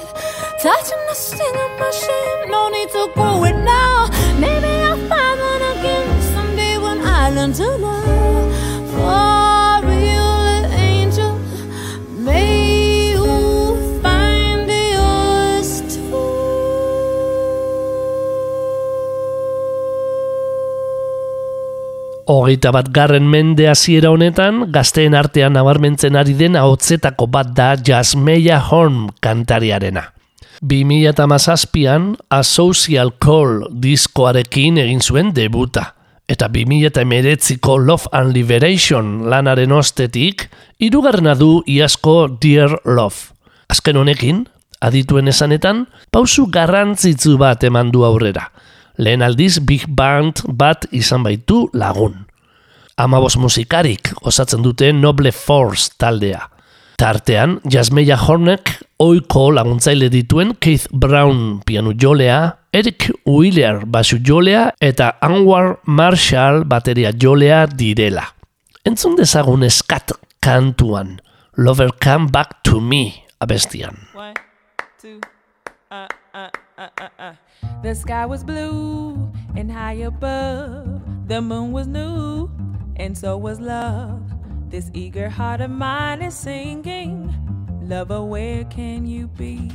Touching 0.61 1.03
the 1.07 1.15
sting 1.15 1.55
of 1.65 1.72
my 1.80 1.89
shame, 1.91 2.51
no 2.51 2.68
need 2.70 2.89
to 2.89 3.09
grow 3.13 3.43
it 3.45 3.57
now. 3.63 4.09
Maybe 4.38 4.68
I'll 4.68 4.97
find 5.07 5.39
one 5.39 5.63
again 5.78 6.22
someday 6.34 6.78
when 6.78 6.99
I 7.01 7.30
learn 7.30 7.53
to 7.53 7.70
love. 7.78 8.57
Hogeita 22.28 22.74
bat 22.76 22.89
garren 22.91 23.26
mende 23.32 23.70
hasiera 23.72 24.10
honetan, 24.12 24.66
gazteen 24.76 25.16
artean 25.16 25.54
nabarmentzen 25.56 26.16
ari 26.20 26.36
den 26.36 26.56
ahotzetako 26.60 27.28
bat 27.32 27.54
da 27.56 27.74
Jasmeia 27.80 28.60
Horn 28.68 29.10
kantariarena. 29.24 30.10
2008an 30.60 32.16
A 32.32 32.41
Social 32.43 33.14
Call 33.20 33.68
diskoarekin 33.72 34.80
egin 34.84 35.00
zuen 35.00 35.32
debuta. 35.36 35.97
Eta 36.28 36.49
2008ko 36.51 37.78
Love 37.80 38.09
and 38.11 38.34
Liberation 38.36 39.30
lanaren 39.32 39.71
ostetik, 39.71 40.49
irugarrena 40.75 41.38
du 41.39 41.61
iazko 41.63 42.28
Dear 42.28 42.82
Love. 42.84 43.32
Azken 43.71 43.95
honekin, 43.95 44.41
adituen 44.84 45.32
esanetan, 45.32 45.86
pausu 46.11 46.49
garrantzitsu 46.51 47.38
bat 47.39 47.63
eman 47.63 47.93
du 47.95 48.03
aurrera. 48.03 48.49
Lehen 48.99 49.23
aldiz 49.23 49.61
Big 49.63 49.88
Band 49.88 50.43
bat 50.51 50.84
izan 50.91 51.23
baitu 51.23 51.69
lagun. 51.71 52.25
Amabos 52.99 53.38
musikarik 53.39 54.11
osatzen 54.19 54.65
dute 54.65 54.91
Noble 54.91 55.32
Force 55.32 55.95
taldea. 55.95 56.43
Tartean, 56.98 57.60
Jasmeia 57.70 58.16
Hornek 58.18 58.72
oiko 58.98 59.52
laguntzaile 59.54 60.08
dituen 60.10 60.56
Keith 60.58 60.88
Brown 60.89 61.60
pianu 61.62 61.91
jolea, 61.93 62.58
Eric 62.74 63.12
Wheeler 63.22 63.84
basu 63.86 64.18
jolea 64.18 64.72
eta 64.82 65.12
Anwar 65.22 65.78
Marshall 65.86 66.64
bateria 66.66 67.12
jolea 67.14 67.68
direla. 67.70 68.24
Entzun 68.82 69.14
dezagun 69.20 69.68
eskat 69.68 70.16
kantuan, 70.41 71.20
Lover 71.56 71.91
Come 72.02 72.32
Back 72.34 72.64
to 72.64 72.82
Me 72.82 73.14
abestian. 73.39 73.93
One, 74.16 74.34
two, 75.00 75.22
uh, 75.91 76.08
uh, 76.34 76.50
uh, 76.80 76.89
uh, 76.98 77.10
uh. 77.20 77.34
The 77.84 77.93
sky 77.93 78.26
was 78.26 78.43
blue 78.43 79.32
and 79.56 79.72
high 79.72 80.02
above. 80.02 81.02
The 81.28 81.41
moon 81.41 81.72
was 81.74 81.86
new 81.86 82.50
and 82.95 83.16
so 83.16 83.38
was 83.38 83.60
love. 83.60 84.26
This 84.70 84.91
eager 84.93 85.30
heart 85.30 85.61
of 85.61 85.72
mine 85.72 86.22
is 86.22 86.36
singing. 86.36 87.34
Lover, 87.84 88.22
where 88.22 88.65
can 88.65 89.07
you 89.07 89.28
be? 89.28 89.72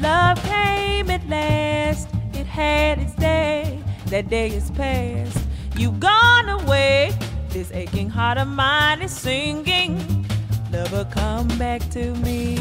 Love 0.00 0.42
came 0.42 1.08
at 1.08 1.24
last, 1.28 2.08
it 2.34 2.46
had 2.46 2.98
its 2.98 3.14
day. 3.14 3.80
That 4.06 4.28
day 4.28 4.48
is 4.48 4.72
past, 4.72 5.38
you've 5.76 6.00
gone 6.00 6.48
away. 6.48 7.12
This 7.50 7.70
aching 7.70 8.10
heart 8.10 8.38
of 8.38 8.48
mine 8.48 9.02
is 9.02 9.12
singing. 9.12 10.26
Lover, 10.72 11.04
come 11.04 11.46
back 11.56 11.88
to 11.90 12.12
me. 12.16 12.58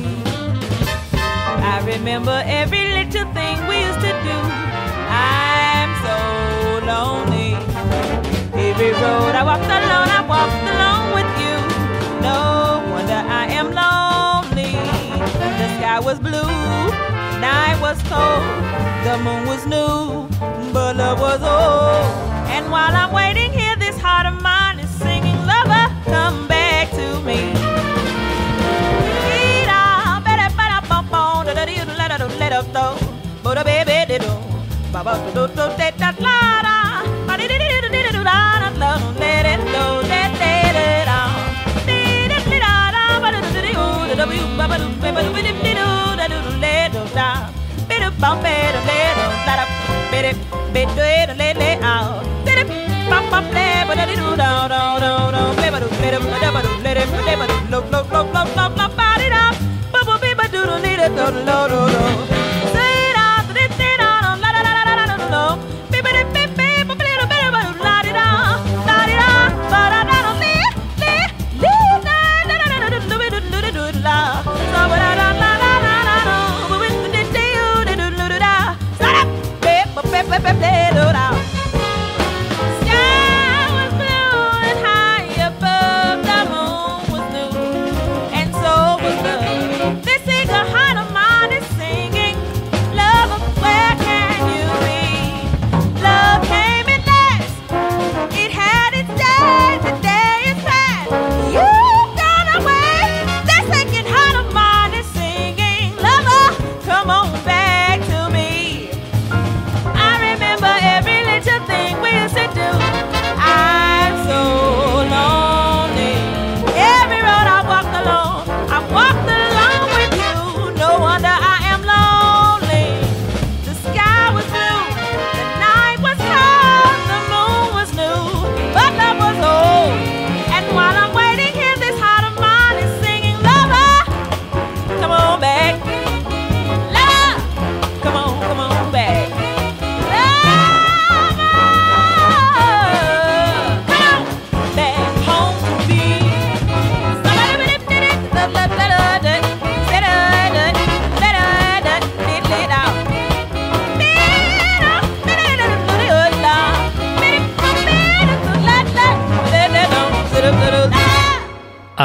I 1.11 1.81
remember 1.87 2.43
every 2.45 2.93
little 2.93 3.33
thing 3.33 3.67
we 3.67 3.83
used 3.83 4.01
to 4.01 4.13
do. 4.29 4.37
I'm 5.09 5.91
so 6.05 6.85
lonely. 6.85 8.34
Every 8.75 8.91
road 8.91 9.33
I 9.33 9.41
walked 9.41 9.71
alone, 9.71 10.09
I 10.11 10.21
walked 10.27 10.67
alone 10.67 11.07
with 11.15 11.31
you. 11.39 11.55
No 12.19 12.83
wonder 12.91 13.21
I 13.41 13.47
am 13.47 13.67
lonely. 13.71 14.73
The 15.59 15.67
sky 15.77 16.01
was 16.01 16.19
blue, 16.19 16.51
night 17.39 17.79
was 17.79 17.97
cold, 18.11 18.43
the 19.05 19.15
moon 19.23 19.47
was 19.47 19.65
new, 19.65 20.27
but 20.73 20.97
love 20.97 21.21
was 21.21 21.41
old. 21.41 22.03
And 22.51 22.69
while 22.69 22.93
I'm 22.93 23.13
waiting 23.13 23.53
here, 23.53 23.77
this 23.77 23.97
heart 23.97 24.25
of 24.25 24.41
mine 24.41 24.79
is 24.79 24.89
singing, 24.89 25.37
Lover, 25.45 25.87
come 26.03 26.45
back 26.49 26.91
to 26.91 27.21
me. 27.21 27.75
Look, 57.75 57.91
look, 57.91 58.11
look. 58.13 59.64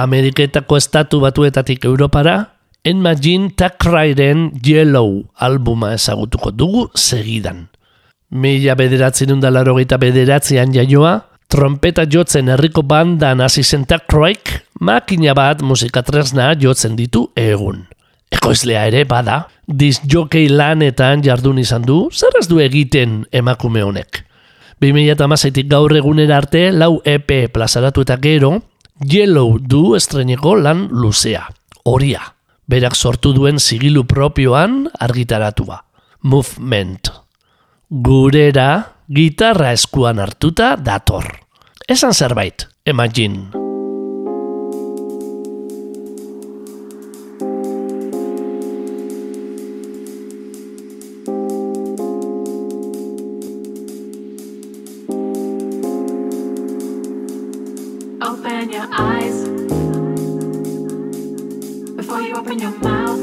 Ameriketako 0.01 0.78
estatu 0.80 1.20
batuetatik 1.20 1.84
Europara, 1.84 2.57
Enma 2.84 3.12
Jean 3.14 3.51
Takrairen 3.53 4.51
Yellow 4.64 5.26
albuma 5.36 5.92
ezagutuko 5.92 6.51
dugu 6.51 6.86
segidan. 6.96 7.66
Mila 8.30 8.76
bederatzen 8.78 9.34
undalaro 9.34 9.74
gita 9.76 9.98
bederatzean 10.01 10.72
jaioa, 10.72 11.18
trompeta 11.53 12.07
jotzen 12.09 12.48
herriko 12.48 12.80
bandan 12.86 13.42
hasi 13.44 13.62
zen 13.62 13.84
Takraik, 13.84 14.55
makina 14.80 15.34
bat 15.36 15.61
musikatresna 15.61 16.55
jotzen 16.57 16.96
ditu 16.96 17.26
egun. 17.36 17.84
Ekoizlea 18.32 18.86
ere 18.88 19.05
bada, 19.05 19.42
disjokei 19.66 20.46
lanetan 20.48 21.20
jardun 21.26 21.59
izan 21.61 21.84
du, 21.84 22.07
zer 22.14 22.40
ez 22.40 22.46
du 22.48 22.62
egiten 22.62 23.24
emakume 23.32 23.82
honek. 23.84 24.22
2008tik 24.80 25.68
gaur 25.68 25.92
egunera 25.92 26.38
arte 26.40 26.70
lau 26.72 27.03
EP 27.05 27.51
plazaratu 27.53 28.07
eta 28.07 28.16
gero, 28.22 28.55
Yellow 29.01 29.57
du 29.59 29.94
estreneko 29.96 30.59
lan 30.61 30.88
luzea, 30.92 31.46
horia, 31.88 32.20
berak 32.68 32.92
sortu 32.94 33.32
duen 33.32 33.57
zigilu 33.57 34.05
propioan 34.05 34.90
argitaratua, 35.01 35.78
Movement. 36.20 37.09
Gurera, 37.88 39.01
gitarra 39.09 39.72
eskuan 39.72 40.20
hartuta 40.20 40.74
dator. 40.76 41.32
Esan 41.88 42.12
zerbait, 42.12 42.68
imagine. 42.84 43.69
Before 62.11 62.26
you 62.26 62.34
open 62.34 62.58
your 62.58 62.76
mouth. 62.78 63.20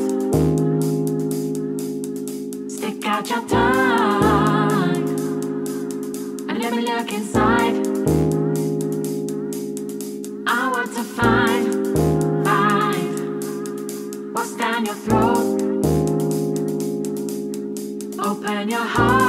Stick 2.72 3.06
out 3.06 3.30
your 3.30 3.46
tongue 3.46 5.10
and 6.48 6.58
let 6.58 6.72
me 6.74 6.84
look 6.84 7.12
inside. 7.12 7.76
I 10.48 10.72
want 10.72 10.94
to 10.96 11.04
find, 11.04 11.98
find 12.46 14.34
what's 14.34 14.56
down 14.56 14.86
your 14.86 14.96
throat. 14.96 15.62
Open 18.26 18.70
your 18.70 18.86
heart 18.86 19.27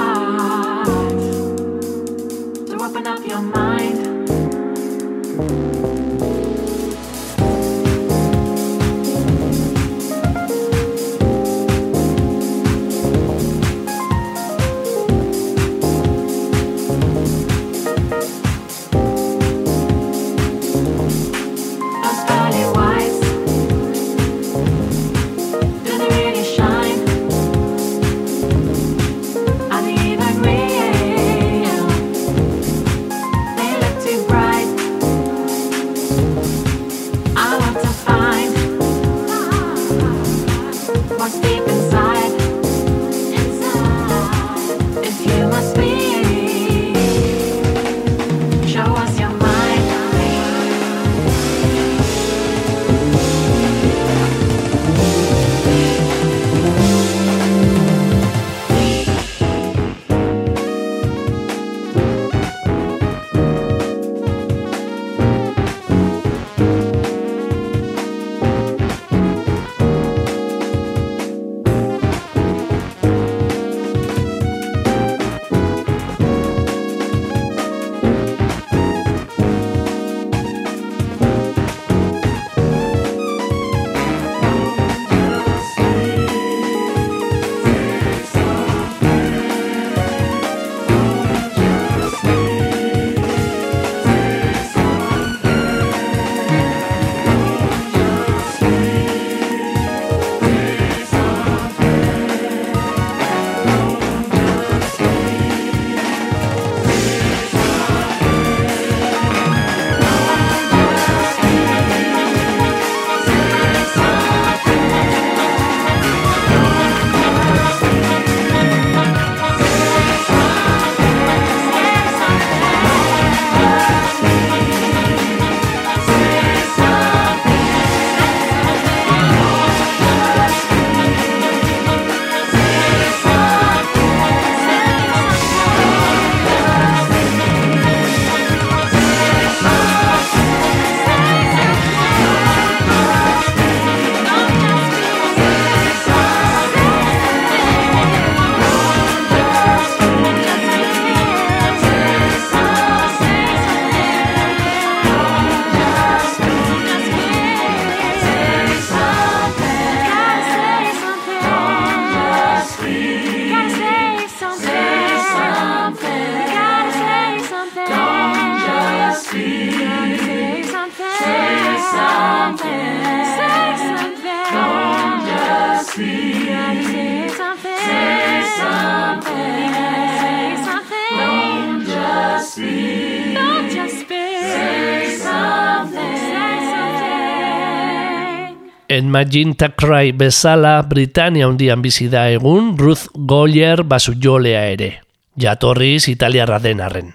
Imagine 189.28 189.74
Cry 189.76 190.12
bezala 190.16 190.80
Britania 190.88 191.44
hundian 191.48 191.82
bizi 191.84 192.06
da 192.08 192.22
egun 192.32 192.78
Ruth 192.78 193.10
Goyer 193.12 193.82
basujolea 193.84 194.62
ere. 194.72 195.02
Jatorriz 195.36 196.08
italiarra 196.08 196.56
den 196.58 196.80
arren. 196.80 197.10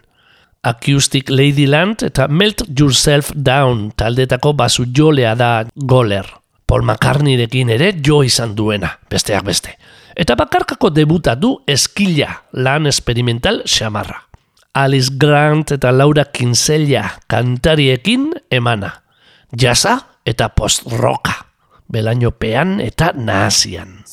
Acoustic 0.62 1.32
Ladyland 1.34 2.04
eta 2.06 2.28
Melt 2.28 2.62
Yourself 2.70 3.32
Down 3.34 3.96
taldetako 3.98 4.54
basujolea 4.54 5.34
da 5.34 5.66
Goler. 5.74 6.28
Paul 6.68 6.84
McCartneyrekin 6.86 7.72
ere 7.74 7.96
jo 8.06 8.22
izan 8.22 8.54
duena, 8.54 8.92
besteak 9.10 9.42
beste. 9.50 9.74
Eta 10.14 10.36
bakarkako 10.38 10.92
debuta 10.94 11.34
du 11.34 11.56
eskila 11.66 12.30
lan 12.54 12.86
experimental 12.86 13.64
xamarra. 13.66 14.20
Alice 14.74 15.18
Grant 15.18 15.74
eta 15.74 15.90
Laura 15.90 16.26
Kinsella 16.26 17.08
kantariekin 17.26 18.30
emana. 18.52 19.00
Jasa 19.50 19.98
eta 20.26 20.54
post-rocka. 20.54 21.33
Belainopean 21.92 22.80
eta 22.84 23.12
nazian. 23.16 24.04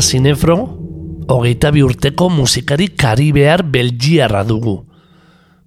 Sinefro, 0.00 0.56
hogeita 1.28 1.70
bi 1.70 1.82
urteko 1.84 2.28
musikari 2.32 2.88
karibear 2.96 3.62
belgiarra 3.62 4.42
dugu. 4.44 4.80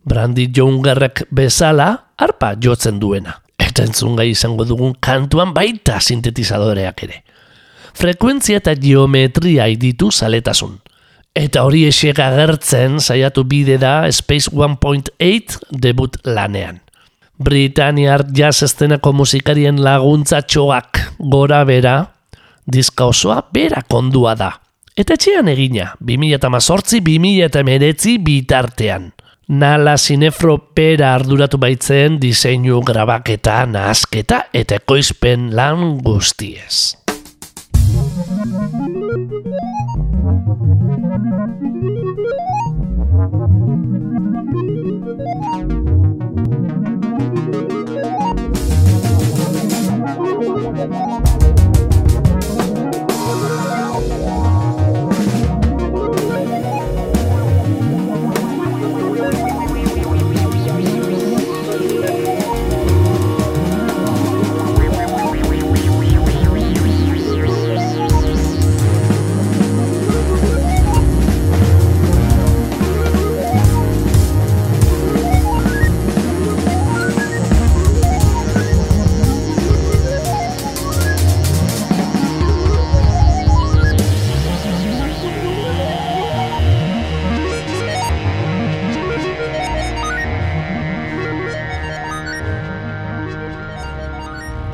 Brandy 0.03 0.49
Joungerrek 0.51 1.23
bezala, 1.31 2.09
arpa 2.17 2.53
jotzen 2.59 2.99
duena. 2.99 3.39
Eta 3.57 3.85
entzungai 3.87 4.29
izango 4.33 4.65
dugun 4.67 4.95
kantuan 4.99 5.53
baita 5.55 5.99
sintetizadoreak 6.01 7.03
ere. 7.07 7.23
Frekuentzia 7.93 8.59
eta 8.59 8.73
geometria 8.75 9.67
ditu 9.79 10.11
zaletasun. 10.11 10.79
Eta 11.33 11.63
hori 11.65 11.85
esek 11.89 12.19
agertzen 12.21 12.99
saiatu 12.99 13.43
bide 13.49 13.79
da 13.81 14.05
Space 14.11 14.51
1.8 14.51 15.59
debut 15.71 16.17
lanean. 16.25 16.81
Britaniar 17.41 18.27
jazz 18.29 18.61
estenako 18.63 19.13
musikarien 19.17 19.79
laguntzatxoak 19.81 20.99
gora 21.33 21.63
bera, 21.65 22.12
diska 22.65 23.05
osoa 23.05 23.43
bera 23.53 23.81
kondua 23.89 24.35
da. 24.35 24.51
Eta 24.97 25.13
etxean 25.17 25.47
egina, 25.49 25.93
2018-2019 26.05 28.17
bitartean. 28.23 29.11
Nala 29.49 29.97
Sinefro 29.99 30.57
pera 30.71 31.13
arduratu 31.17 31.57
baitzen 31.59 32.19
diseinu 32.21 32.79
grabaketa, 32.85 33.65
nahasketa 33.67 34.43
eta 34.55 34.75
ekoizpen 34.79 35.51
lan 35.57 35.97
guztiez. 36.05 37.02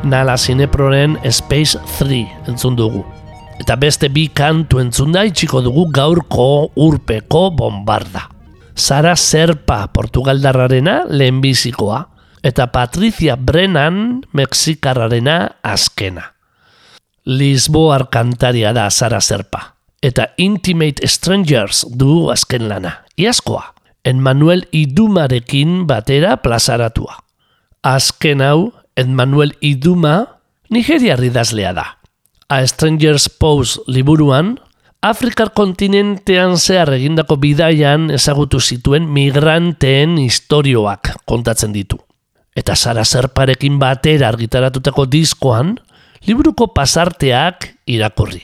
Nala 0.09 0.37
Sineproren 0.37 1.19
Space 1.29 1.77
3 1.99 2.49
entzun 2.49 2.75
dugu. 2.75 3.03
Eta 3.61 3.75
beste 3.77 4.09
bi 4.09 4.25
kantu 4.33 4.79
entzunda 4.81 5.21
itxiko 5.27 5.61
dugu 5.61 5.85
gaurko 5.93 6.71
urpeko 6.79 7.49
bombarda. 7.53 8.25
Sara 8.73 9.13
Serpa 9.19 9.83
Portugaldarrarena 9.93 11.03
lehenbizikoa, 11.11 11.99
eta 12.41 12.69
Patricia 12.71 13.35
Brennan 13.35 14.23
Mexikarrarena 14.33 15.59
azkena. 15.61 16.31
Lisboar 17.29 18.07
kantaria 18.09 18.71
da 18.73 18.89
Sara 18.89 19.19
Serpa, 19.21 19.75
eta 20.01 20.31
Intimate 20.37 21.05
Strangers 21.05 21.83
du 21.91 22.31
azken 22.31 22.69
lana, 22.71 23.03
iazkoa, 23.19 23.75
en 24.03 24.23
Manuel 24.23 24.65
Idumarekin 24.71 25.83
batera 25.85 26.37
plazaratua. 26.41 27.19
Azken 27.83 28.41
hau, 28.41 28.71
en 28.99 29.15
Manuel 29.15 29.55
Iduma, 29.61 30.39
Nigeriar 30.69 31.23
idazlea 31.23 31.73
da. 31.73 31.85
A 32.49 32.61
Stranger's 32.67 33.29
Pose 33.29 33.81
liburuan, 33.87 34.59
Afrikar 35.01 35.53
kontinentean 35.55 36.57
zehar 36.59 36.91
egindako 36.93 37.37
bidaian 37.39 38.09
ezagutu 38.11 38.59
zituen 38.59 39.07
migranteen 39.07 40.17
istorioak 40.19 41.13
kontatzen 41.25 41.71
ditu. 41.73 41.97
Eta 42.51 42.75
Sara 42.75 43.05
Serparekin 43.07 43.79
batera 43.79 44.27
argitaratutako 44.27 45.05
diskoan, 45.07 45.77
liburuko 46.27 46.73
pasarteak 46.75 47.69
irakurri. 47.87 48.43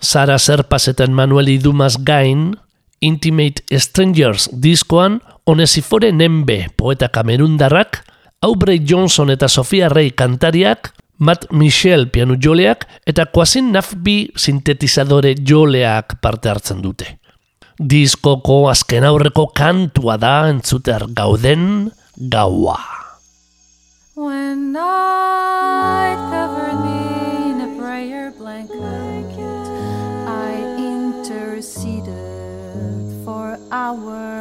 Sara 0.00 0.38
Serpas 0.38 0.88
eta 0.88 1.06
Manuel 1.06 1.48
Idumaz 1.52 1.96
gain, 2.00 2.54
Intimate 3.00 3.62
Strangers 3.78 4.48
diskoan, 4.52 5.20
Onesifore 5.44 6.10
Nembe 6.12 6.70
poeta 6.76 7.08
kamerundarrak, 7.12 8.00
Aubrey 8.46 8.78
Johnson 8.86 9.32
eta 9.34 9.48
Sofia 9.48 9.88
Rey 9.88 10.12
kantariak, 10.14 10.92
Matt 11.18 11.48
Michel 11.50 12.06
pianu 12.14 12.36
joleak 12.38 12.84
eta 13.02 13.24
Quasin 13.26 13.72
Nafbi 13.74 14.28
sintetizadore 14.38 15.34
joleak 15.42 16.20
parte 16.22 16.52
hartzen 16.52 16.78
dute. 16.84 17.16
Diskoko 17.76 18.68
azken 18.70 19.04
aurreko 19.08 19.48
kantua 19.50 20.14
da 20.16 20.36
entzuter 20.52 21.08
gauden 21.10 21.90
gaua. 22.16 22.78
When 24.14 24.70
night 24.72 26.22
covered 26.30 26.78
me 26.86 27.50
in 27.50 27.60
a 27.66 27.70
prayer 27.80 28.30
blanket, 28.38 29.66
I 30.30 30.54
interceded 30.78 32.14
for 33.24 33.58
our 33.72 34.35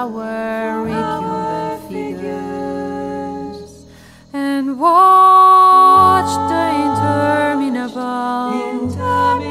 our 0.00 0.80
recumbent 0.82 1.92
figures 1.92 3.60
and 4.32 4.80
watch 4.80 6.32
the 6.48 6.70
interminable, 6.86 7.90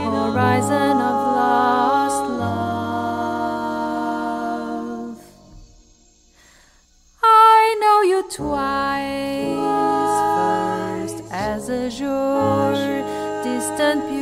horizon 0.09 0.97
of 1.09 1.17
lost 1.37 2.23
love. 2.31 2.79
I 7.21 7.75
know 7.81 8.01
you 8.01 8.23
twice. 8.31 9.59
First, 10.39 11.23
as 11.31 11.69
a 11.69 11.91
sure, 11.91 13.03
distant 13.43 14.01
beauty. 14.09 14.18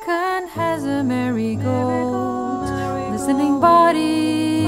Second, 0.00 0.48
has 0.48 0.84
a 0.84 1.02
marigold, 1.04 2.70
listening 3.12 3.60
body. 3.60 4.66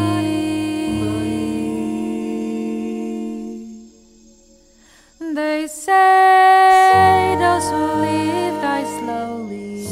They 5.21 5.67
say 5.69 7.37
those 7.39 7.65
who 7.71 7.77
live 8.07 8.61
die 8.61 8.85
slowly. 8.99 9.87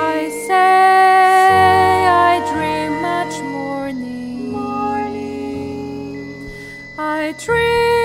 I 0.00 0.30
say 0.46 2.06
I 2.08 2.40
dream 2.52 2.92
much 3.02 3.40
morning. 3.42 4.54
I 6.98 7.34
dream 7.38 8.01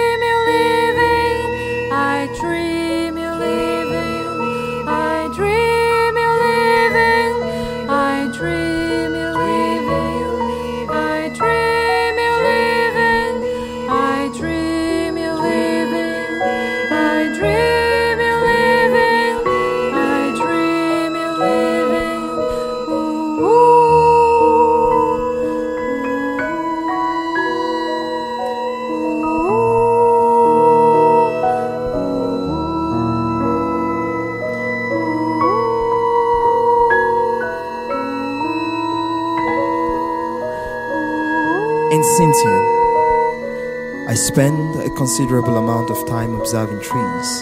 spend 44.37 44.75
a 44.85 44.89
considerable 44.91 45.57
amount 45.57 45.89
of 45.89 45.97
time 46.07 46.35
observing 46.35 46.77
trees. 46.77 47.41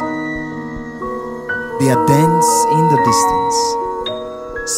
They 1.78 1.92
are 1.92 2.08
dense 2.08 2.50
in 2.72 2.84
the 2.88 3.00
distance, 3.04 3.58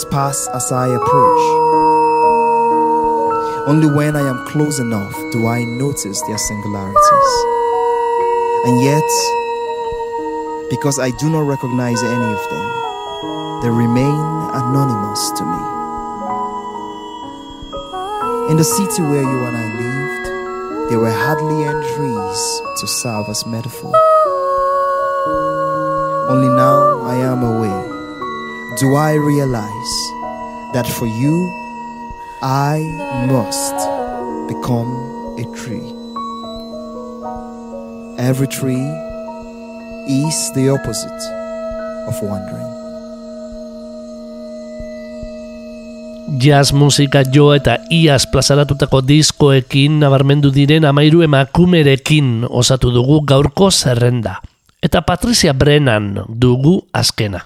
sparse 0.01 0.49
as 0.55 0.71
I 0.71 0.87
approach. 0.87 1.43
Only 3.69 3.85
when 3.95 4.15
I 4.15 4.27
am 4.27 4.47
close 4.47 4.79
enough 4.79 5.13
do 5.31 5.45
I 5.45 5.63
notice 5.63 6.19
their 6.23 6.39
singularities. 6.39 7.33
And 8.65 8.81
yet, 8.81 9.09
because 10.71 10.97
I 10.97 11.11
do 11.19 11.29
not 11.29 11.45
recognize 11.45 12.01
any 12.01 12.31
of 12.33 12.43
them, 12.49 13.61
they 13.61 13.69
remain 13.69 14.17
anonymous 14.57 15.29
to 15.37 15.45
me. 15.45 15.61
In 18.49 18.57
the 18.57 18.63
city 18.63 19.03
where 19.03 19.21
you 19.21 19.45
and 19.45 19.55
I 19.55 19.65
lived, 19.77 19.96
there 20.89 20.99
were 20.99 21.11
hardly 21.11 21.65
any 21.65 21.85
trees 21.95 22.61
to 22.79 22.87
serve 22.87 23.27
as 23.29 23.45
metaphor. 23.45 23.93
Only 26.29 26.47
now 26.47 27.01
I 27.01 27.15
am 27.15 27.43
aware. 27.43 27.87
Do 28.77 28.95
I 28.95 29.13
realize 29.15 29.93
that 30.73 30.87
for 30.87 31.05
you, 31.05 31.35
I 32.41 32.79
must 33.27 33.75
become 34.47 34.91
a 35.37 35.45
tree? 35.55 35.93
Every 38.17 38.47
tree 38.47 38.87
is 40.07 40.51
the 40.53 40.69
opposite 40.69 41.23
of 42.07 42.21
wandering. 42.21 42.76
Jazz 46.37 46.73
musika 46.73 47.23
jo 47.33 47.49
eta 47.55 47.77
iaz 47.89 48.27
plazaratutako 48.29 49.01
diskoekin 49.01 49.97
nabarmendu 50.03 50.51
diren 50.53 50.85
amairu 50.85 51.23
emakumerekin 51.25 52.45
osatu 52.49 52.91
dugu 52.93 53.21
gaurko 53.25 53.71
zerrenda. 53.71 54.37
Eta 54.83 55.01
Patricia 55.01 55.53
Brennan 55.53 56.13
dugu 56.29 56.81
azkena. 56.93 57.41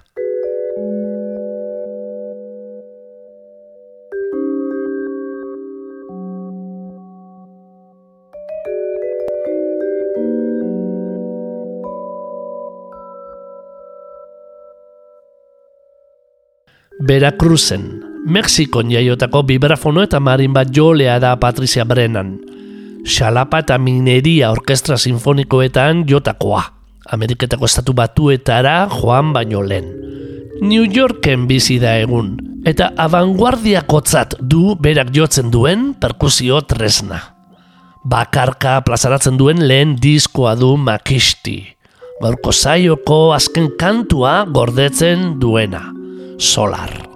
Veracruzen, 17.02 18.01
Mexikon 18.26 18.92
jaiotako 18.92 19.42
vibrafono 19.48 20.04
eta 20.06 20.20
marin 20.22 20.54
bat 20.54 20.70
jolea 20.70 21.18
da 21.20 21.34
Patricia 21.42 21.86
Brennan. 21.86 22.36
Xalapa 23.02 23.64
eta 23.64 23.80
mineria 23.82 24.52
orkestra 24.54 24.98
sinfonikoetan 24.98 26.06
jotakoa. 26.10 26.62
Ameriketako 27.12 27.66
estatu 27.66 27.94
batuetara 27.98 28.88
joan 28.94 29.34
baino 29.34 29.64
lehen. 29.66 29.90
New 30.62 30.86
Yorken 30.86 31.48
bizi 31.50 31.80
da 31.82 31.96
egun, 31.98 32.36
eta 32.66 32.92
abanguardiakotzat 33.02 34.38
du 34.40 34.76
berak 34.78 35.10
jotzen 35.16 35.50
duen 35.50 35.96
perkusio 35.98 36.62
tresna. 36.62 37.24
Bakarka 38.06 38.80
plazaratzen 38.86 39.38
duen 39.38 39.66
lehen 39.66 39.98
diskoa 39.98 40.54
du 40.56 40.76
makisti. 40.78 41.64
Gaurko 42.22 42.54
saioko 42.54 43.32
azken 43.34 43.72
kantua 43.82 44.44
gordetzen 44.46 45.40
duena. 45.42 45.88
Solar. 46.38 47.11